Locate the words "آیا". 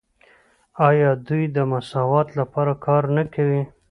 0.87-1.09